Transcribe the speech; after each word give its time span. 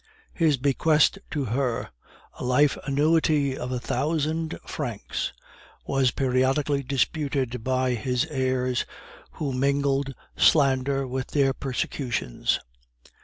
His 0.33 0.57
bequest 0.57 1.19
to 1.29 1.45
her, 1.45 1.89
a 2.33 2.43
life 2.43 2.75
annuity 2.85 3.55
of 3.55 3.71
a 3.71 3.79
thousand 3.79 4.57
francs, 4.65 5.31
was 5.85 6.09
periodically 6.09 6.81
disputed 6.81 7.63
by 7.63 7.93
his 7.93 8.25
heirs, 8.31 8.83
who 9.33 9.53
mingled 9.53 10.15
slander 10.35 11.05
with 11.07 11.27
their 11.27 11.53
persecutions. 11.53 12.59